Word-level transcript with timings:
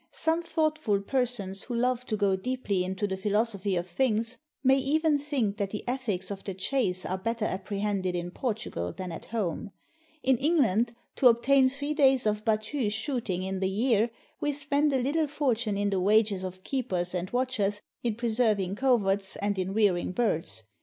Some 0.11 0.41
thoughtful 0.41 0.99
per 1.01 1.27
sons 1.27 1.61
who 1.61 1.75
love 1.75 2.07
to 2.07 2.17
go 2.17 2.35
deeply 2.35 2.83
into 2.83 3.05
the 3.05 3.15
philosophy 3.15 3.75
of 3.75 3.85
things, 3.87 4.39
may 4.63 4.79
even 4.79 5.19
think 5.19 5.57
that 5.57 5.69
the 5.69 5.87
ethics 5.87 6.31
of 6.31 6.43
the 6.43 6.55
chase 6.55 7.05
are 7.05 7.19
better 7.19 7.45
apprehended 7.45 8.15
in 8.15 8.31
Portugal 8.31 8.91
than 8.91 9.11
at 9.11 9.25
home. 9.25 9.69
In 10.23 10.37
England, 10.39 10.95
to 11.17 11.27
obtain 11.27 11.69
three 11.69 11.93
days 11.93 12.25
of 12.25 12.43
hattue 12.45 12.89
shooting 12.89 13.43
in 13.43 13.59
the 13.59 13.69
year, 13.69 14.09
we 14.39 14.53
spend 14.53 14.91
a 14.91 14.97
little 15.03 15.27
fortune 15.27 15.77
in 15.77 15.91
the 15.91 15.99
wages 16.01 16.43
of 16.43 16.63
keepers 16.63 17.13
and 17.13 17.29
watch 17.29 17.59
ers, 17.59 17.79
in 18.01 18.15
preserving 18.15 18.77
coverts, 18.77 19.35
and 19.35 19.59
in 19.59 19.71
rearing 19.71 20.13
birds. 20.13 20.63